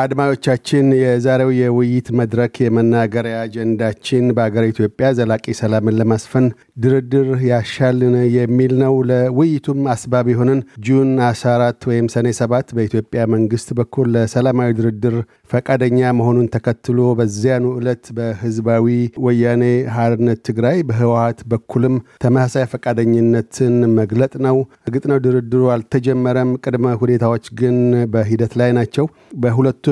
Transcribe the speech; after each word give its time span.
አድማጮቻችን 0.00 0.86
የዛሬው 0.98 1.50
የውይይት 1.56 2.08
መድረክ 2.18 2.54
የመናገሪያ 2.62 3.36
አጀንዳችን 3.44 4.24
በሀገር 4.36 4.64
ኢትዮጵያ 4.68 5.06
ዘላቂ 5.18 5.54
ሰላምን 5.60 5.96
ለማስፈን 6.00 6.46
ድርድር 6.82 7.28
ያሻልን 7.48 8.14
የሚል 8.36 8.72
ነው። 8.82 8.94
ለውይይቱም 9.10 9.80
አስባብ 9.92 10.26
የሆንን 10.32 10.60
ጁን 10.86 11.10
14 11.28 11.88
ወይም 11.90 12.06
ሰኔ 12.14 12.28
7 12.38 12.74
በኢትዮጵያ 12.76 13.24
መንግስት 13.34 13.68
በኩል 13.80 14.06
ለሰላማዊ 14.14 14.76
ድርድር 14.78 15.16
ፈቃደኛ 15.50 16.12
መሆኑን 16.18 16.48
ተከትሎ 16.54 16.98
በዚያኑ 17.20 17.66
ዕለት 17.78 18.04
በህዝባዊ 18.18 18.86
ወያኔ 19.24 19.64
ሀርነት 19.96 20.40
ትግራይ 20.48 20.78
በህወሀት 20.90 21.40
በኩልም 21.52 21.96
ተመሳሳይ 22.24 22.66
ፈቃደኝነትን 22.72 23.76
መግለጥ 23.98 24.32
ነው። 24.46 24.56
እርግጥ 24.84 25.04
ነው 25.12 25.20
ድርድሩ 25.26 25.62
አልተጀመረም። 25.74 26.56
ቅድመ 26.64 26.94
ሁኔታዎች 27.02 27.44
ግን 27.60 27.76
በሂደት 28.12 28.54
ላይ 28.60 28.72
ናቸው። 28.78 29.06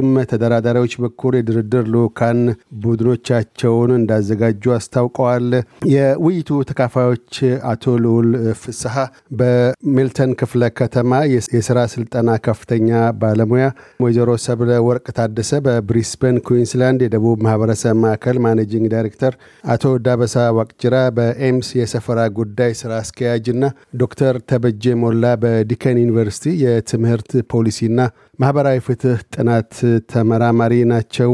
በሁለቱም 0.00 0.26
ተደራዳሪዎች 0.30 0.92
በኩል 1.02 1.32
የድርድር 1.36 1.84
ልኡካን 1.92 2.40
ቡድኖቻቸውን 2.82 3.90
እንዳዘጋጁ 3.96 4.62
አስታውቀዋል። 4.76 5.46
የውይይቱ 5.92 6.58
ተካፋዮች 6.70 7.36
አቶ 7.70 7.94
ልዑል 8.04 8.28
ፍስሐ 8.60 8.94
በሚልተን 9.40 10.32
ክፍለ 10.40 10.62
ከተማ 10.80 11.12
የስራ 11.54 11.78
ስልጠና 11.94 12.36
ከፍተኛ 12.46 12.90
ባለሙያ፣ 13.20 13.66
ወይዘሮ 14.04 14.30
ሰብለ 14.46 14.70
ወርቅ 14.88 15.06
ታደሰ 15.18 15.60
በብሪስበን 15.66 16.38
ኩዊንስላንድ 16.48 17.02
የደቡብ 17.05 17.42
ማህበረሰብ 17.46 17.96
ማዕከል 18.05 18.38
managing 18.47 18.86
director፣ 18.94 19.34
አቶ 19.72 19.84
ዳበሳ 20.06 20.36
ዋቅጅራ 20.58 20.96
በ 21.19 21.36
AMES 21.36 21.70
የሰፈራ 21.80 22.20
ጉዳይ 22.38 22.72
ስራ 22.80 22.92
አስኪያጅና 23.02 23.62
ዶክተር 24.02 24.34
ተበጀ 24.50 24.94
ሞላ 25.02 25.24
በዲከን 25.42 26.02
ዩኒቨርሲቲ 26.05 26.46
የትምህርት 26.64 27.30
ፖሊሲና 27.52 27.96
ማህበራዊ 28.38 28.78
ፍትህ 28.86 29.20
ጥናት 29.34 29.72
ተመራማሪ 30.12 30.74
ናቸው። 30.90 31.32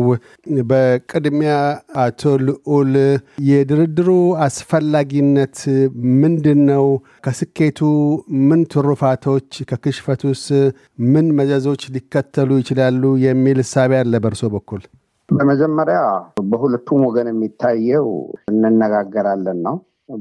በቅድሚያ 0.71 1.55
አቶ 2.05 2.23
ልዑል 2.47 2.93
የድርድሩ 3.49 4.09
አስፈላጊነት 4.47 5.59
ምንድን 6.23 6.61
ነው? 6.71 6.87
ከስኬቱ 7.27 7.81
ምን 8.49 8.63
ትሩፋቶች፣ 8.73 9.51
ከክሽፈቱስ 9.71 10.43
ምን 11.13 11.29
መዘዞች 11.39 11.85
ሊከተሉ 11.97 12.51
ይችላሉ 12.63 13.03
የሚል 13.27 13.61
እሳቤ 13.65 13.93
አለ 14.01 14.15
በእርሶ 14.25 14.45
በኩል? 14.55 14.83
በመጀመሪያ 15.29 15.99
በሁለቱም 16.51 17.03
ወገን 17.07 17.29
የሚታየው 17.31 18.09
እንነጋገራለን 18.53 19.61
ነው። 19.67 19.77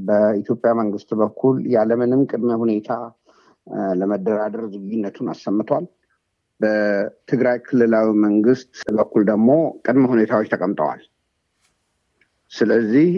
በኢትዮጵያ 0.06 0.72
መንግስት 0.80 1.10
በኩል 1.22 1.56
ያለምንም 1.74 2.22
ቅድመ 2.30 2.52
ሁኔታ 2.62 2.90
ለመደራደር 4.00 4.64
ዝግጁነቱን 4.74 5.28
አሰምቷል። 5.34 5.86
በትግራይ 6.62 7.58
ክልላዊ 7.66 8.08
መንግስት 8.26 8.70
በኩል 8.98 9.24
ደግሞ 9.30 9.50
ቅድመ 9.86 10.04
ሁኔታዎች 10.14 10.48
ተቀምጠዋል። 10.54 11.02
ስለዚህ 12.52 13.10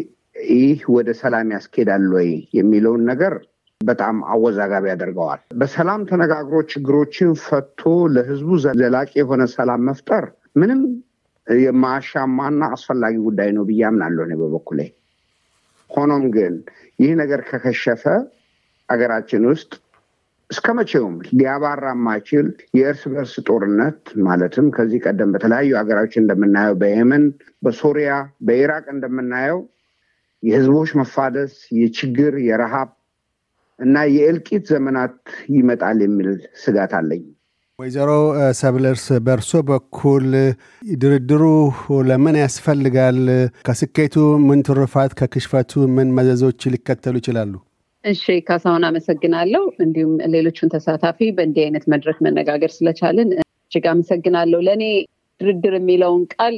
ይህ 0.54 0.80
ወደ 0.96 1.10
ሰላም 1.20 1.52
ያስኬዳል 1.56 2.06
ወይ 2.16 2.30
የሚለውን 2.58 3.04
ነገር 3.12 3.34
በጣም 3.82 4.16
አወዛጋቢ 4.34 4.86
ያደርገዋል። 4.92 5.42
በሰላም 5.60 6.02
ተነጋግሮ 6.10 6.58
ችግሮችን 6.72 7.32
ፈቶ 7.44 7.82
ለህዝቡ 8.16 8.50
ዘላቂ 8.64 9.12
የሆነ 9.20 9.44
ሰላም 9.56 9.82
መፍጠር 9.90 10.26
ምንም 10.56 10.82
የማያሻማና 11.48 12.62
አስፈላጊ 12.76 13.16
ጉዳይ 13.26 13.50
ነው 13.56 13.64
ብዬ 13.68 13.82
አምናለሁ 13.90 14.24
እኔ 14.28 14.36
በበኩሌ። 14.42 14.80
ሆኖም 15.90 16.24
ግን 16.36 16.54
ይህ 17.00 17.12
ነገር 17.22 17.42
ከከሸፈ 17.50 18.04
አገራችን 18.90 19.44
ውስጥ 19.52 19.72
እስከ 20.56 20.74
መቼውም 20.78 21.16
ሊያባራ 21.32 21.86
የማይችል 21.94 22.48
የእርስ 22.78 23.02
በርስ 23.12 23.34
ጦርነት 23.48 23.98
ማለትም 24.28 24.68
ከዚህ 24.76 25.00
ቀደም 25.06 25.32
በተለያዩ 25.34 25.72
ሀገሮች 25.80 26.14
እንደምናየው 26.22 26.76
በየመን፣ 26.82 27.24
በሶሪያ፣ 27.64 28.12
በኢራቅ 28.48 28.86
እንደምናየው 28.94 29.60
የህዝቦች 30.44 30.92
መፋደስ፣ 31.00 31.54
የችግር፣ 31.80 32.34
የረሃብ 32.48 32.90
እና 33.80 34.06
የእልቂት 34.16 34.66
ዘመናት 34.72 35.18
ይመጣል 35.56 36.00
የሚል 36.06 36.30
ስጋት 36.64 36.94
አለኝ። 37.00 37.24
ወይዘሮ 37.80 38.12
ሰብለርስ 38.60 39.06
በእርሶ 39.26 39.52
በኩል 39.70 40.28
ድርድሩ 41.02 41.44
ለምን 42.10 42.36
ያስፈልጋል? 42.42 43.20
ከስኬቱ 43.68 44.16
ምን 44.46 44.62
ትሩፋት፣ 44.68 45.14
ከክሽፈቱ 45.20 45.88
ምን 45.96 46.14
መዘዞች 46.18 46.62
ሊከተሉ 46.74 47.16
ይችላሉ? 47.22 47.54
እሺ 48.06 48.24
ካሳሁን 48.48 48.84
አመሰግናለሁ። 48.88 49.64
እንዲሁም 49.84 50.14
ሌሎቹን 50.34 50.72
ተሳታፊ 50.74 51.28
በእንዲህ 51.38 51.64
አይነት 51.66 51.86
መድረክ 51.94 52.18
መነጋገር 52.26 52.72
ስለቻልን 52.76 53.30
እጅግ 53.38 53.86
አመሰግናለሁ። 53.92 54.60
ለእኔ 54.68 54.84
ድርድር 55.42 55.74
የሚለውን 55.78 56.22
ቃል 56.34 56.56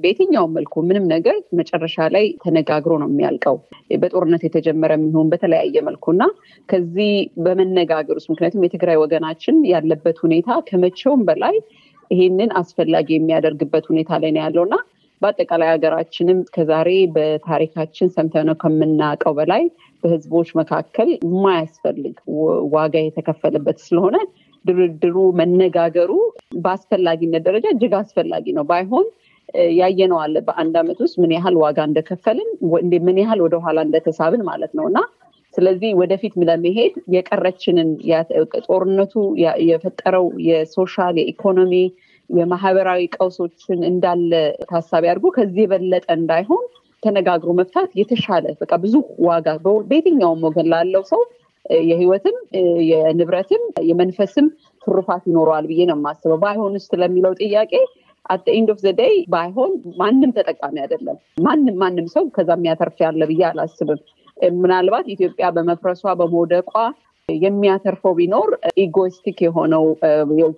በየትኛውም 0.00 0.52
መልኩ 0.56 0.74
ምንም 0.88 1.04
ነገር 1.12 1.36
መጨረሻ 1.58 2.06
ላይ 2.14 2.26
ተነጋግሮ 2.42 2.92
ነው 3.02 3.08
የሚያልቀው 3.10 3.56
በጦርነት 4.02 4.42
የተጀመረ 4.46 4.92
የሚሆን 4.98 5.30
በተለያየ 5.32 5.82
መልኩ 5.88 6.12
እና 6.14 6.24
ከዚህ 6.68 7.12
በመነጋገር 7.44 8.18
ውስጥ 8.18 8.28
ምክንያቱም 8.32 8.64
የትግራይ 8.66 8.98
ወገናችን 9.02 9.58
ያለበት 9.72 10.18
ሁኔታ 10.24 10.58
ከመቼውም 10.68 11.22
በላይ 11.30 11.56
ይሄንን 12.10 12.52
አስፈላጊ 12.60 13.08
የሚያደርግበት 13.16 13.86
ሁኔታ 13.90 14.20
ላይ 14.22 14.30
ነው 14.34 14.42
ያለው 14.44 14.64
እና 14.68 14.76
በአጠቃላይ 15.22 15.68
ሀገራችንም 15.72 16.40
ከዛሬ 16.54 16.88
በታሪካችን 17.14 18.12
ሰምተነው 18.16 18.56
ከምናውቀው 18.62 19.32
በላይ 19.38 19.62
በህዝቦች 20.02 20.48
መካከል 20.60 21.08
የማያስፈልግ 21.24 22.16
ዋጋ 22.74 22.94
የተከፈለበት 23.04 23.78
ስለሆነ 23.86 24.16
ድርድሩ 24.64 25.16
መነጋገሩ 25.40 26.12
በአስፈላጊነት 26.58 27.42
ደረጃ 27.48 27.66
እጅግ 27.74 27.94
አስፈላጊ 28.00 28.46
ነው። 28.58 28.66
ባይሆን 28.70 29.06
ያየነው 29.78 30.18
አለ 30.24 30.36
በአንድ 30.46 30.74
ዓመት 30.80 30.98
ውስጥ 31.04 31.16
ምን 31.22 31.30
ያህል 31.36 31.54
ዋጋ 31.62 31.78
እንደከፈልን 31.88 32.50
ምን 33.06 33.18
ያህል 33.22 33.40
ወደኋላ 33.44 33.78
እንደተሳብን 33.86 34.42
ማለት 34.48 34.72
ነው 34.78 34.86
እና 34.90 34.98
ስለዚህ 35.54 35.90
ወደፊት 36.00 36.34
ለመሄድ 36.48 36.94
የቀረችንን 37.14 37.88
ጦርነቱ 38.66 39.14
የፈጠረው 39.68 40.26
የሶሻል 40.48 41.16
የኢኮኖሚ 41.20 41.72
የማህበራዊ 42.30 43.02
ቀውሶችን 43.16 43.80
እንዳለ 43.90 44.32
ታሳቢ 44.70 45.04
አድርጎ 45.12 45.28
ከዚህ 45.36 45.62
የበለጠ 45.64 46.06
እንዳይሆን 46.16 46.64
ተነጋግሮ 47.02 47.50
መፍታት 47.58 47.90
የተሻለ 48.00 48.46
በቃ 48.60 48.72
ብዙ 48.84 48.94
ዋጋ 49.26 49.46
በየትኛውም 49.90 50.40
ወገን 50.48 50.68
ላለው 50.72 51.02
ሰው 51.12 51.20
የህይወትም 51.86 52.36
የንብረትም 52.90 53.62
የመንፈስም 53.88 54.46
ትሩፋት 54.82 55.24
ይኖረዋል 55.28 55.64
ብዬ 55.70 55.80
ነው 55.90 55.96
የማስበው። 55.98 56.38
ባይሆን 56.44 56.76
ውስጥ 56.78 56.92
ለሚለው 57.00 57.32
ጥያቄ 57.40 57.72
at 58.26 58.46
end 58.54 58.68
of 58.72 58.78
the 58.84 58.90
day 58.98 59.14
ባይሆን 59.34 59.70
ማንም 60.00 60.30
ተጠቃሚ 60.36 60.76
አይደለም። 60.84 61.16
ማንም 61.44 61.76
ማንም 61.82 62.06
ሰው 62.14 62.24
ከዛ 62.36 62.50
የሚያተርፍ 62.58 62.96
ያለ 63.04 63.22
ብዬ 63.30 63.42
አላስብም። 63.50 64.00
ምናልባት 64.58 65.06
ኢትዮጵያ 65.14 65.46
በመፍረሷ 65.54 66.12
በመውደቋ 66.20 66.72
የሚያተርፈው 67.28 68.12
ቢኖር 68.18 68.50
egoistic 68.82 69.38
የሆነው 69.44 69.84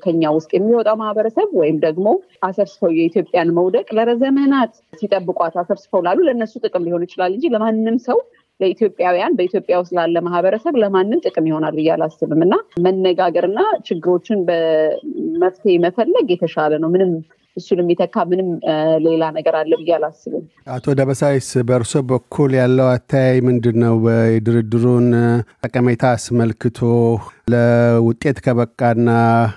ከኛ 0.03 0.23
ውስጥ 0.37 0.51
የሚወጣው 0.57 0.97
ማህበረሰብ 1.01 1.49
ወይም 1.61 1.79
ደግሞ 1.87 2.07
አሰፍስፈው 2.49 2.93
የኢትዮጵያን 2.99 3.55
መውደቅ 3.57 3.89
ለዘመናት 3.99 4.73
ሲጠብቋት 5.01 5.57
አሰፍስፈው 5.63 6.03
ላሉ 6.07 6.21
ለእነሱ 6.29 6.55
ጥቅም 6.65 6.87
ሊሆን 6.89 7.07
ይችላል 7.07 7.33
እንጂ 7.37 7.51
ለማንም 7.55 7.99
ሰው 8.07 8.21
ለኢትዮጵያውያን 8.61 9.37
በኢትዮጵያ 9.37 9.75
ውስጥ 9.83 9.93
ላለ 9.99 10.17
ማህበረሰብ 10.27 10.75
ለማንም 10.83 11.23
ጥቅም 11.27 11.47
ይሆናል 11.51 11.75
ብዬ 11.77 11.91
አላስብም 11.95 12.43
እና 12.47 12.55
መነጋገርና 12.87 13.61
ችግሮችን 13.87 14.41
በመፍትሄ 14.49 15.77
መፈለግ 15.87 16.27
የተሻለ 16.35 16.73
ነው። 16.83 16.91
ምንም 16.95 17.13
እሱን 17.57 17.79
የሚተካ 17.83 18.25
ምንም 18.31 18.49
ሌላ 19.07 19.23
ነገር 19.37 19.55
አለ 19.61 19.71
ብዬ 19.81 19.91
አላስብም። 19.97 20.45
አቶ 20.75 20.95
ደበሳይስ 20.99 21.49
በእርሶ 21.69 22.03
በኩል 22.11 22.51
ያለው 22.59 22.89
አተያይ 22.93 23.39
ምንድን 23.49 23.77
ነው? 23.85 23.95
የድርድሩን 24.31 25.09
ጠቀሜታ 25.63 26.03
አስመልክቶ 26.17 26.79
ለውጤት 27.53 28.39
ከበቃና 28.45 29.09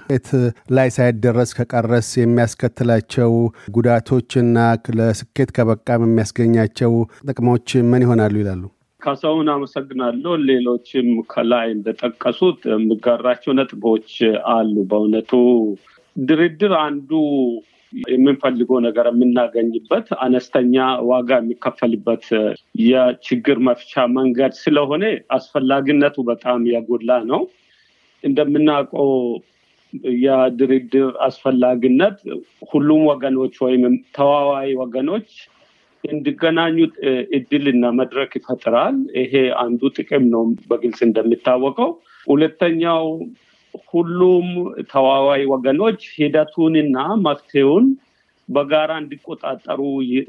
ውጤት 0.06 0.30
ላይ 0.76 0.90
ሳይደረስ 0.98 1.52
ከቀረስ 1.58 2.10
የሚያስከትላቸው 2.22 3.34
ጉዳቶችና 3.78 4.58
ለስኬት 5.00 5.52
ከበቃም 5.58 6.06
የሚያስገኛቸው 6.08 6.94
ጥቅሞች 7.30 7.70
ምን 7.92 8.06
ይሆናሉ 8.06 8.36
ይላሉ? 8.42 8.64
ካሳሁን 9.02 9.48
አመሰግናለሁ። 9.54 10.34
ሌሎችም 10.48 11.08
ከላይ 11.32 11.68
እንደጠቀሱት 11.76 12.60
የሚጋራቸው 12.74 13.54
ነጥቦች 13.58 14.12
አሉ። 14.54 14.76
በእውነቱ 14.92 15.32
ድርድር 16.16 16.74
አንዱ 16.84 17.10
የምንፈልገው 18.10 18.78
ነገር 18.86 19.06
የምናገኝበት 19.10 20.08
አነስተኛ 20.24 20.76
ዋጋ 21.10 21.30
የሚከፈልበት 21.40 22.26
የችግር 22.84 23.58
መፍቻ 23.68 24.06
መንገድ 24.18 24.54
ስለሆነ 24.62 25.04
አስፈላጊነቱ 25.38 26.26
በጣም 26.30 26.62
የጎላ 26.72 27.20
ነው። 27.32 27.42
እንደምናውቀው 28.24 29.10
የድርድር 30.22 31.10
አስፈላጊነት 31.26 32.18
ሁሉም 32.72 33.02
ወገኖች 33.10 33.56
ወይም 33.66 33.84
ተዋዋይ 34.16 34.70
ወገኖች 34.82 35.28
እንዲገናኙ 36.04 36.78
እድልና 37.38 37.92
መድረክ 38.00 38.32
ይፈጥራል። 38.40 38.96
ይሄ 39.20 39.34
አንዱ 39.62 39.92
ጥቅም 39.98 40.24
ነው 40.34 40.42
በግልጽ 40.70 41.00
እንደሚታወቀው። 41.08 41.92
ሁለተኛው 42.28 43.06
ሁሉም 43.90 44.48
ተዋዋይ 44.92 45.44
ወገኖች 45.52 46.02
ሂደቱንና 46.16 46.98
መፍትሄውን 47.26 47.86
በጋራ 48.50 48.92
እንዲቆጣጠሩ 49.02 49.80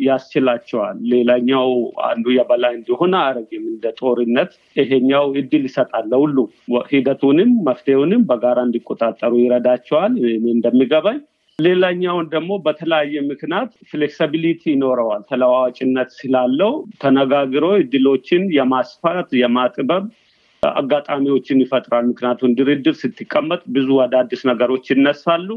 ያስችላቸዋል። 0.06 0.96
ሌላኛው 1.12 1.68
አንዱ 2.08 2.26
የበላይ 2.34 2.72
እንዲሆን 2.76 3.14
አያደርግም። 3.20 3.64
እንደ 3.72 3.92
ጦርነት 4.00 4.50
ይሄኛው 4.76 5.26
እድል 5.40 5.64
ይሰጣል 5.68 6.04
ለሁሉም 6.12 6.50
ሂደቱንም 6.92 7.52
መፍትሄውንም 7.68 8.24
በጋራ 8.30 8.58
እንዲቆጣጠሩ 8.68 9.32
ይረዳቸዋል 9.42 10.12
እንደሚገባኝ። 10.52 11.18
ሌላኛውን 11.58 12.26
ደግሞ 12.32 12.52
በተለያየ 12.64 13.20
ምክንያት 13.28 13.72
flexibility 13.90 14.62
ይኖረዋል። 14.72 15.22
ተለዋዋጭነት 15.28 16.08
ስላለው 16.16 16.72
ተነጋግሮ 17.02 17.66
እድሎችን 17.82 18.44
የማስፋት 18.56 19.28
የማጥበብ 19.42 20.06
አጋጣሚዎችን 20.72 21.62
ይፈጥራል። 21.62 22.04
ምክንያቱም 22.10 22.54
ድርድር 22.58 22.94
ስትቀመጥ 23.00 23.62
ብዙ 23.68 23.88
አዳዲስ 24.04 24.42
ነገሮች 24.50 24.84
ይነሳሉ። 24.92 25.48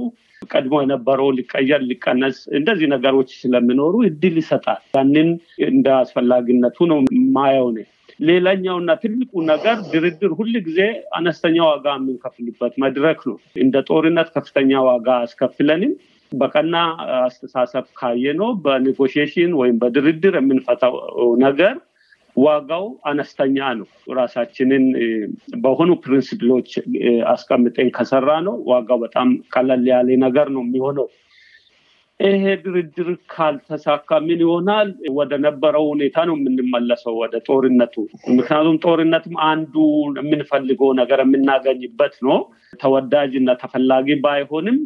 ቀድሞ 0.52 0.74
የነበረው 0.82 1.30
ሊቀየር 1.38 1.82
ሊቀነስ 1.90 2.40
እንደዚህ 2.58 2.88
ነገሮች 2.94 3.30
ስለሚኖሩ 3.40 3.94
እድል 4.10 4.36
ይሰጣል። 4.42 4.82
ያንን 4.98 5.30
እንደ 5.68 5.88
አስፈላጊነቱ 6.02 6.88
ነው 6.92 7.00
ማየው 7.38 7.70
ነ 7.76 7.86
ሌላኛውና 8.20 8.92
ትልቁ 9.02 9.32
ነገር 9.50 9.78
ድርድር 9.92 10.32
ሁል 10.38 10.54
ጊዜ 10.68 10.80
አነስተኛ 11.14 11.58
ዋጋ 11.70 11.86
የምንከፍልበት 11.98 12.74
መድረክ 12.84 13.20
ነው። 13.30 13.36
እንደ 13.56 13.84
ጦርነት 13.90 14.30
ከፍተኛ 14.36 14.80
ዋጋ 14.88 15.08
አያስከፍለንም 15.26 15.92
በቀና 16.32 16.76
አስተሳሰብ 17.20 17.86
ካየነው 18.00 18.50
በ 18.64 18.77
negotiation 18.77 19.52
ወይም 19.60 19.76
በድርድር 19.84 20.36
የምንፈታው 20.40 20.96
ነገር 21.46 21.76
ዋጋው 22.38 22.86
አነስተኛ 23.10 23.58
ነው። 23.78 23.88
ራሳችንን 24.16 24.84
በሆኑ 25.58 25.92
principle 26.04 26.49
ኦች 26.49 26.70
አስቀምጠን 27.32 27.88
ከሰራነው 27.96 28.58
ዋጋው 28.72 29.00
በጣም 29.06 29.30
ቀለል 29.56 29.86
ያለ 29.92 30.18
ነገር 30.26 30.50
ነው 30.56 30.64
የሚሆነው። 30.66 31.08
ይሄ 32.20 32.44
ድርድር 32.62 33.10
ካልተሳካ 33.32 34.10
ምን 34.24 34.40
ይሆናል? 34.44 34.88
ወደ 35.18 35.34
ነበረው 35.44 35.84
ሁኔታ 35.92 36.18
ነው 36.28 36.36
የምንመለሰው፣ 36.38 37.14
ወደ 37.20 37.36
ጦርነቱ። 37.48 37.96
ምክንያቱም 38.38 38.78
ጦርነትም 38.86 39.36
አንዱ 39.50 39.76
የምንፈልገው 40.20 40.92
ነገር 41.02 41.22
የምናገኝበት 41.24 42.16
ነው። 42.28 42.40
ተወዳጅ 42.80 43.34
እና 43.42 43.50
ተፈላጊ 43.62 44.18
ባይሆንም 44.24 44.80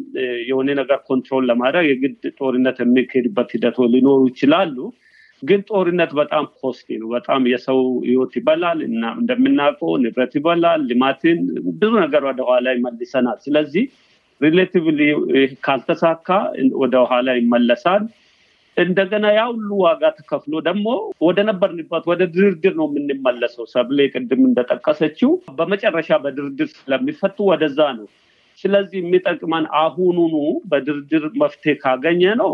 የሆነ 0.48 0.68
ነገር 0.80 0.98
control 1.08 1.46
ለማድረግ 1.50 1.86
የግድ 1.90 2.20
ጦርነት 2.38 2.76
የሚካሄድበት 2.84 3.48
ሂደቶች 3.56 3.88
ሊኖሩ 3.94 4.20
ይችላሉ። 4.30 4.76
ግን 5.42 5.60
ጦርነት 5.68 6.10
በጣም 6.18 6.44
costly 6.58 6.88
ነው። 7.00 7.08
በጣም 7.14 7.42
የሰው 7.52 7.78
ህይወት 8.04 8.32
ይበላል 8.38 8.78
እንደምናውቀው 9.18 9.92
ንብረት 10.02 10.34
ይበላል፣ 10.38 10.80
ልማትን 10.90 11.38
ብዙ 11.78 11.92
ነገር 12.04 12.22
ወደኋላ 12.28 12.74
ይመልሰናል። 12.76 13.38
ስለዚህ 13.46 13.84
relatively 14.40 15.00
ካልተሳካ 15.64 16.28
ወደ 16.82 16.94
ኋላ 17.10 17.28
ይመለሳል። 17.38 18.04
እንደገና 18.76 19.26
ያ 19.34 19.42
ሁሉ 19.50 19.70
ዋጋ 19.84 20.02
ተከፍሎ 20.18 20.52
ደግሞ 20.68 20.86
ወደ 21.24 21.38
ነበርንበት 21.48 22.04
ወደ 22.10 22.22
ድርድር 22.34 22.74
ነው 22.78 22.86
የምንመለሰው። 22.90 23.64
ሰብሌ 23.74 23.98
ቅድም 24.14 24.42
እንደጠቀሰችው 24.48 25.30
በመጨረሻ 25.58 26.18
በድርድር 26.24 26.68
ስለሚፈቱ 26.76 27.38
ወደዛ 27.50 27.80
ነው። 27.98 28.06
ስለዚህ 28.64 28.98
የሚጠቅመን 29.00 29.64
አሁኑኑ 29.80 30.34
በድርድር 30.70 31.24
መፍትሄ 31.42 31.74
ካገኘ 31.82 32.22
ነው 32.42 32.52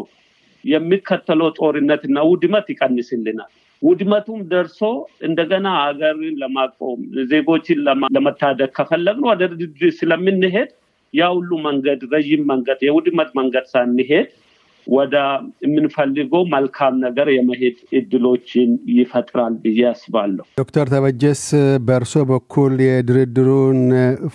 የሚከተለው 0.68 1.48
ጦርነትና 1.58 2.18
ውድመት 2.30 2.66
ይቀንስልናል። 2.72 3.50
ውድመቱም 3.82 4.40
ደርሶ 4.50 4.80
እንደገና 5.22 5.66
ሀገርን 5.80 6.36
ለማቆም 6.40 7.00
ዜጎችን 7.30 7.82
ለመታደግ 8.16 8.70
ከፈለግን 8.78 9.26
ወደ 9.30 9.42
ድርድር 9.52 9.92
ስለምንሄድ 9.98 10.70
ያ 11.14 11.28
ሁሉ 11.34 11.50
መንገድ 11.66 12.00
ረዥም 12.12 12.42
መንገድ 12.50 12.80
የውድመት 12.86 13.30
መንገድ 13.38 13.66
ሳንሄድ 13.72 14.26
ወደ 14.88 15.14
የምንፈልገው 15.64 16.42
መልካም 16.52 16.94
ነገር 17.04 17.28
የመሄድ 17.32 17.76
እድሎችን 17.98 18.68
ይፈጥራል 18.92 19.54
ብዬ 19.64 19.80
አስባለሁ። 19.90 20.44
ዶክተር 20.60 20.86
ተበጀስ 20.92 21.42
በእርሶ 21.86 22.24
በኩል 22.30 22.74
የድርድሩን 22.86 23.80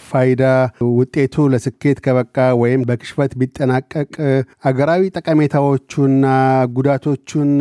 ፋይዳ 0.06 0.44
ውጤቱ 0.98 1.46
ለስኬት 1.54 2.02
ከበቃ 2.06 2.38
ወይም 2.62 2.84
በክሽፈት 2.90 3.34
ቢጠናቀቅ 3.42 4.12
አገራዊ 4.66 5.04
ጠቀሜታዎቹና 5.18 6.26
ጉዳቶቹን 6.78 7.52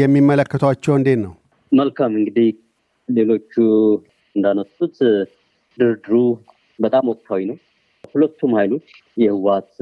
የሚመለከቷቸው 0.00 0.94
እንዴት 0.98 1.20
ነው? 1.26 1.34
መልካም 1.72 2.12
እንግዲህ 2.20 2.48
ሌሎቹ 3.08 3.52
እንዳነሱት 4.36 4.96
ድርድሩ 5.78 6.14
በጣም 6.78 7.04
ወቅታዊ 7.12 7.40
ነው። 7.50 7.56
ሁለቱም 8.12 8.52
ኃይሎች 8.58 8.88
የህወሓት 9.16 9.72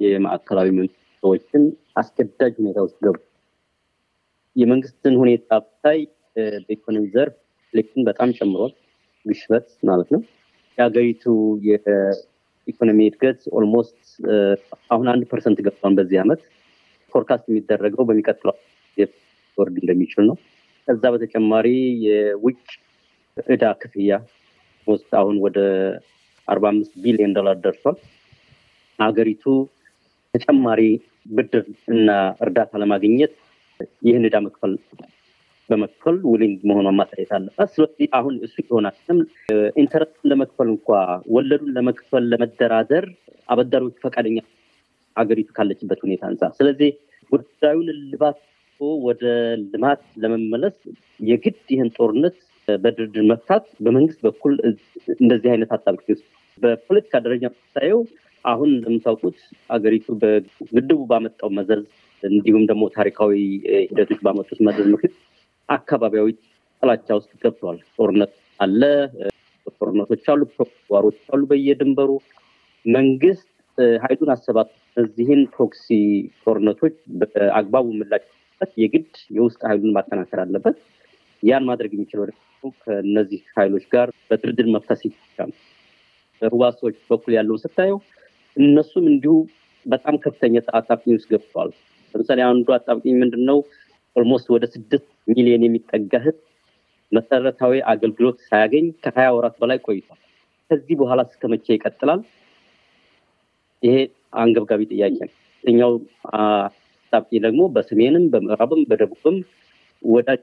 የማዕከላዊ 0.00 0.68
ሰዎችን 1.26 1.62
አስገዳጅ 1.96 2.52
ሁኔታ 2.60 2.78
ውስጥ 2.84 2.98
ገቡ። 3.04 3.16
የመንግስትን 4.56 5.14
ሁኔታ 5.20 5.48
ብታይ 5.62 5.98
በኢኮኖሚ 6.60 7.04
ዘርፍ 7.14 7.34
inflation 7.74 8.02
በጣም 8.08 8.28
ጨምሯል። 8.36 8.72
ግሽበት 9.24 9.66
ማለት 9.88 10.08
ነው። 10.14 10.20
የሀገሪቱ 10.78 11.24
የኢኮኖሚ 11.68 12.98
እድገት 13.08 13.40
almost 13.58 13.98
አሁን 14.90 15.06
አንድ 15.12 15.24
percent 15.30 15.60
ገብቷን 15.66 15.96
በዚህ 15.98 16.20
ዓመት 16.24 16.42
forecast 17.12 17.48
የሚደረገው 17.50 18.06
በሚቀጥለው 18.08 18.56
ሊወርድ 19.58 19.76
እንደሚችል 19.82 20.24
ነው። 20.30 20.36
ከዛ 20.88 21.04
በተጨማሪ 21.14 21.68
የውጭ 22.06 22.62
እዳ 23.46 23.72
ክፍያ 23.80 24.12
ውስጥ 24.86 25.10
አሁን 25.20 25.38
ወደ 25.44 25.58
አርባ 26.48 26.66
አምስት 26.72 26.94
ቢሊዮን 27.04 27.34
ዶላር 27.38 27.58
ደርሷል። 27.64 27.98
ሀገሪቱ 28.98 29.44
ተጨማሪ 30.34 30.80
ብድር 31.30 31.64
እና 31.94 32.08
እርዳታ 32.44 32.72
ለማግኘት 32.82 33.34
ይህን 34.06 34.26
ዕዳ 34.28 34.36
መክፈል 34.44 34.72
በመክፈል 35.70 36.16
willing 36.30 36.58
መሆኗን 36.68 36.96
ማሳየት 36.98 37.30
አለባት። 37.36 37.70
ስለዚህ 37.74 38.08
አሁን 38.18 38.34
እሱ 38.46 38.54
ይሆናል። 38.64 38.96
interest 39.82 40.19
ን 40.19 40.28
ለመክፈል 40.32 40.68
እንኳ 40.74 40.88
ወለዱን 41.34 41.72
ለመክፈል 41.76 42.24
ለመደራደር 42.32 43.06
አበዳሪዎች 43.48 43.96
ፈቃደኛ 44.04 44.38
ሀገሪቱ 45.16 45.48
ካለችበት 45.56 46.00
ሁኔታ 46.04 46.22
አንጻር፣ 46.30 46.52
ስለዚህ 46.58 46.90
ጉዳዩን 47.32 47.88
እልባት 47.94 48.38
ወደ 49.04 49.22
ልማት 49.72 50.02
ለመመለስ 50.22 50.74
የግድ 51.20 51.60
ይህን 51.74 51.90
ጦርነት 51.96 52.36
በድርድር 52.68 53.24
መፍታት 53.30 53.66
በመንግስት 53.84 54.20
በኩል 54.26 54.54
እንደዚህ 55.16 55.50
አይነት 55.52 55.70
አጣብቂኝ 55.76 56.18
በፖለቲካ 56.62 57.14
ደረጃ 57.26 57.44
ስታየው 57.56 58.00
አሁን 58.46 58.70
እንደምታውቁት 58.74 59.38
አገሪቱ 59.70 60.06
በግድቡ 60.22 60.98
ባመጣው 61.10 61.50
መዘዝ 61.56 61.82
እንዲሁም 62.22 62.64
ደግሞ 62.70 62.84
ታሪካዊ 62.96 63.32
ሂደቶች 63.84 64.20
ባመጡት 64.26 64.58
መዘዝ 64.66 64.86
ምክንያት 64.92 65.16
አካባቢያዊ 65.68 66.28
ጥላቻ 66.82 67.08
ውስጥ 67.18 67.32
ገብተዋል። 67.42 67.78
ጦርነት 67.96 68.32
አለ፣ 68.60 68.82
ጦርነቶች 69.76 70.24
አሉ፣ 70.32 70.42
ዋሮች 70.90 71.18
አሉ 71.32 71.42
በየድንበሩ 71.50 72.10
መንግስት 72.84 73.48
ኃይሉን 74.02 74.30
አሰባት 74.34 74.68
እነዚህን 74.96 75.40
proxy 75.54 75.86
ጦርነቶች 76.42 76.94
በአግባቡ 77.20 77.86
ምላሽ 77.98 78.24
የግድ 78.76 79.08
የውስጥ 79.36 79.60
ኃይሉን 79.68 79.94
ማጠናከር 79.96 80.40
አለበት። 80.44 80.76
ያን 81.42 81.66
ማድረግ 81.68 81.90
የሚችለው 81.94 82.26
ደግሞ 82.28 82.42
ከእነዚህ 82.82 83.40
ኃይሎች 83.56 83.84
ጋር 83.92 84.08
በድርድር 84.30 84.68
መፍታት 84.74 85.02
በህወሓት 86.42 86.76
ሰዎች 86.80 86.96
በኩል 87.10 87.32
ያለውን 87.36 87.60
ስታየው 87.62 87.98
እነሱም 88.56 89.04
እንዲሁ 89.12 89.34
በጣም 89.86 90.14
ከፍተኛ 90.22 90.54
አጣብቂኝ 90.78 91.14
ውስጥ 91.16 91.28
ገብተዋል። 91.32 91.70
ለምሳሌ 92.14 92.40
አንዱ 92.46 92.66
አጣብቂኝ 92.76 93.14
ምንድን 93.22 93.42
ነው? 93.50 93.58
almost 94.16 94.46
ወደ 94.54 94.64
ስድስት 94.74 95.06
ሚሊዮን 95.28 95.64
የሚጠጋ 95.66 96.12
ህዝብ 96.26 96.38
መሰረታዊ 97.12 97.74
አገልግሎት 97.92 98.38
ሳያገኝ 98.46 98.86
ከሀያ 99.04 99.28
ወራት 99.36 99.56
በላይ 99.60 99.78
ቆይቷል። 99.84 100.20
ከዚህ 100.70 100.94
በኋላ 101.00 101.20
እስከ 101.28 101.42
መቼ 101.52 101.66
ይቀጥላል? 101.74 102.20
ይሄ 103.82 103.96
አንገብጋቢ 104.36 104.82
ጥያቄ 104.92 105.16
ነው። 105.22 105.34
ኛው 105.64 105.92
አጣብቂኝ 106.38 107.40
ደግሞ 107.46 107.62
በሰሜንም 107.74 108.24
በምዕራብም 108.32 108.82
በደቡብም 108.90 109.36
ወዳጅ 110.02 110.42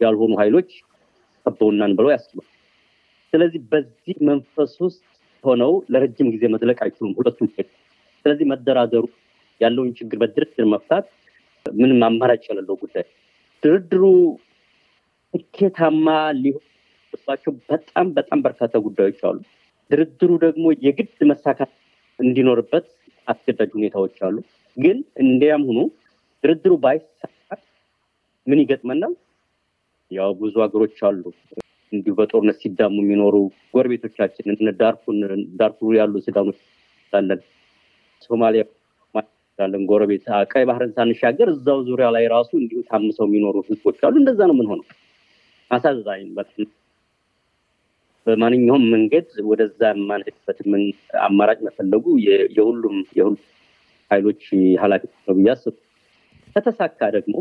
ያልሆኑ 0.00 0.32
ኃይሎች 0.40 0.70
ከበውናን 1.46 1.92
ብለው 1.98 2.10
ያስባል። 2.14 2.48
ስለዚህ 3.32 3.60
በዚህ 3.72 4.16
መንፈስ 4.28 4.72
ውስጥ 4.84 5.02
ሆነው 5.44 5.72
ለረጅም 5.92 6.28
ጊዜ 6.34 6.44
መዝለቅ 6.54 6.78
አይችሉም 6.84 7.14
ሁለቱም። 7.18 7.48
ስለዚህ 8.24 8.46
መደራደሩ 8.52 9.04
ያለውን 9.60 9.90
ችግር 9.98 10.16
በድርድር 10.22 10.66
መፍታት 10.72 11.06
ምንም 11.66 12.00
አማራጭ 12.06 12.42
የሌለው 12.48 12.76
ጉዳይ። 12.82 13.06
ድርድሩ 13.62 14.04
ስኬታማ 15.34 16.06
ሊሆንባቸው 16.40 17.52
በጣም 17.70 18.06
በጣም 18.16 18.38
በርካታ 18.46 18.74
ጉዳዮች 18.86 19.20
አሉ። 19.28 19.38
ድርድሩ 19.90 20.30
ደግሞ 20.44 20.64
የግድ 20.84 21.20
መሳካት 21.30 21.72
እንዲኖርበት 22.18 22.86
አስገዳጅ 23.26 23.70
ሁኔታዎች 23.78 24.16
አሉ። 24.26 24.36
ግን 24.76 24.98
እንዲያም 25.22 25.64
ሆኖ 25.68 25.80
ድርድሩ 26.44 26.72
ባይሳካ 26.84 27.48
ምን 28.46 28.60
ይገጥመናል? 28.62 29.12
ያው 30.10 30.30
ብዙ 30.40 30.54
ሀገሮች 30.64 30.96
አሉ 31.08 31.22
እንዲሁ 31.92 32.12
በጦርነት 32.18 32.56
ሲዳሙ 32.62 32.94
የሚኖሩ 33.00 33.36
ጎረቤቶቻችን 33.74 34.52
እነ 34.54 34.68
ዳርፉር 35.60 35.92
ያሉ 35.98 36.14
ሱዳኖች 36.26 36.58
ለን 37.12 37.40
ሶማሊያ 38.22 38.62
ለን 39.58 39.82
ጎረቤት 39.88 40.22
ቀይ 40.52 40.64
ባህርን 40.68 40.92
ሳንሻገር 40.96 41.48
እዛው 41.54 41.78
ዙሪያ 41.88 42.06
ላይ 42.14 42.24
ራሱ 42.34 42.50
እንዲሁ 42.60 42.78
ታምሰው 42.88 43.26
የሚኖሩ 43.28 43.56
ህዝቦች 43.66 43.98
አሉ። 44.06 44.14
እንደዛ 44.22 44.40
ነው 44.50 44.56
ምን 44.60 44.68
ሆነው 44.70 44.86
አሳዛኝ 45.70 46.22
በማንኛውም 48.26 48.84
መንገድ 48.92 49.28
ወደዛ 49.50 49.80
የማንሄድበት 49.92 50.58
አማራጭ 51.22 51.58
መፈለጉ 51.66 52.04
የሁሉም 52.56 52.96
የሁሉም 53.18 53.38
ኃይሎች 54.10 54.42
ኃላፊነት 54.82 55.16
ነው 55.28 55.36
ብዬ 55.38 55.50
ከተሳካ 56.56 57.00
ደግሞ 57.16 57.34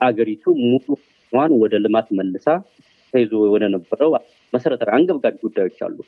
አገሪቱ 0.00 0.44
ሙሉ 0.62 0.86
ዋን 1.32 1.52
ወደ 1.62 1.74
ልማት 1.84 2.08
መልሳ 2.18 2.46
ተይዞ 3.12 3.32
ወደ 3.54 3.64
ነበረው 3.74 4.10
መሰረታዊ 4.52 4.90
አንገብጋቢ 4.96 5.36
ጉዳዮች 5.44 5.78
አሉ። 5.86 5.98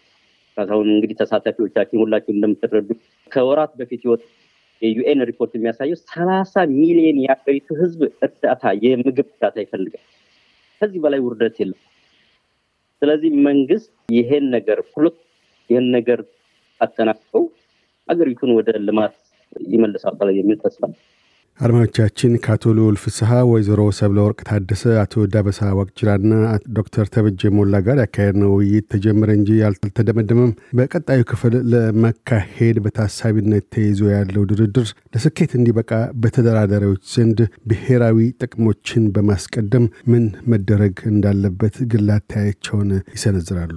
ካሳሁን 0.57 0.89
እንግዲህ 0.95 1.17
ተሳታፊዎቻችን 1.21 2.01
ሁላችን 2.03 2.35
እንደምትረዱ 2.37 2.89
ከወራት 3.31 3.73
በፊት 3.79 4.03
ይወጥ 4.07 4.23
የዩኤን 4.83 5.21
ሪፖርት 5.29 5.53
የሚያሳየው 5.57 5.99
ሰላሳ 6.09 6.55
ሚሊዮን 6.75 7.19
የሀገሪቱ 7.25 7.69
ህዝብ 7.81 8.01
እርዳታ 8.27 8.73
የምግብ 8.85 9.27
እርዳታ 9.27 9.57
ይፈልጋል። 9.65 10.05
ከዚህ 10.81 11.01
በላይ 11.05 11.21
ውርደት 11.25 11.57
የለም። 11.61 11.81
ስለዚህ 13.03 13.31
መንግስት 13.47 13.89
ይሄን 14.13 14.47
ነገር 14.55 14.79
ሁለት 14.93 15.19
ይህን 15.71 15.87
ነገር 15.97 16.21
አጠናቅቀው 16.81 17.45
ሀገሪቱን 18.09 18.51
ወደ 18.59 18.71
ልማት 18.87 19.17
ይመልሳል 19.69 20.31
የሚል 20.39 20.59
ተስፋ 20.65 20.83
አድማጮቻችን 21.61 22.33
ከአቶ 22.45 22.71
ልዑል 22.77 22.97
ፍስሐ፣ 23.01 23.31
ወይዘሮ 23.51 23.81
ሰብለ 23.99 24.19
ወርቅ 24.25 24.39
ታደሰ፣ 24.49 24.83
አቶ 25.01 25.25
ዳበሳ 25.33 25.69
ዋቅጅራና 25.79 26.31
ዶክተር 26.79 27.07
ተበጀ 27.15 27.51
ሞላ 27.57 27.81
ጋር 27.87 27.99
ያካሄድነው 28.03 28.53
ውይይት 28.55 28.87
ተጀመረ 28.93 29.31
እንጂ 29.39 29.59
አልተደመደመም። 29.69 30.55
በቀጣዩ 30.79 31.21
ክፍል 31.31 31.55
ለመካሄድ 31.73 32.79
በታሳቢነት 32.85 33.67
ተይዞ 33.75 34.01
ያለው 34.15 34.45
ድርድር 34.53 34.89
ለስኬት 35.15 35.53
እንዲበቃ 35.59 35.93
በተደራዳሪዎች 36.23 37.05
ዘንድ 37.15 37.41
ብሔራዊ 37.71 38.19
ጥቅሞችን 38.43 39.13
በማስቀደም 39.17 39.87
ምን 40.13 40.25
መደረግ 40.53 40.97
እንዳለበት 41.13 41.77
ግል 41.93 42.09
አስተያየታቸውን 42.17 42.91
ይሰነዝራሉ። 43.15 43.77